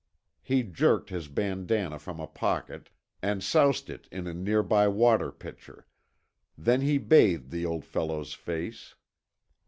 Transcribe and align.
He 0.41 0.63
jerked 0.63 1.11
his 1.11 1.27
bandanna 1.27 1.99
from 1.99 2.19
a 2.19 2.25
pocket 2.25 2.89
and 3.21 3.43
soused 3.43 3.87
it 3.87 4.07
in 4.11 4.25
a 4.25 4.33
near 4.33 4.63
by 4.63 4.87
water 4.87 5.31
pitcher; 5.31 5.85
then 6.57 6.81
he 6.81 6.97
bathed 6.97 7.51
the 7.51 7.67
old 7.67 7.85
fellow's 7.85 8.33
face. 8.33 8.95